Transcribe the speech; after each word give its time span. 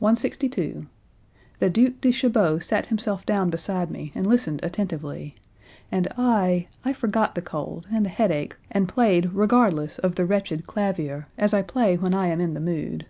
162. 0.00 0.86
"The 1.58 1.70
Duke 1.70 1.98
de 2.02 2.12
Chabot 2.12 2.58
sat 2.60 2.84
himself 2.88 3.24
down 3.24 3.48
beside 3.48 3.88
me 3.90 4.12
and 4.14 4.26
listened 4.26 4.60
attentively; 4.62 5.34
and 5.90 6.08
I 6.18 6.68
I 6.84 6.92
forgot 6.92 7.34
the 7.34 7.40
cold, 7.40 7.86
and 7.90 8.04
the 8.04 8.10
headache 8.10 8.54
and 8.70 8.86
played 8.86 9.32
regardless 9.32 9.96
of 9.98 10.16
the 10.16 10.26
wretched 10.26 10.66
clavier 10.66 11.26
as 11.38 11.54
I 11.54 11.62
play 11.62 11.96
when 11.96 12.12
I 12.12 12.26
am 12.26 12.38
in 12.38 12.52
the 12.52 12.60
mood. 12.60 13.06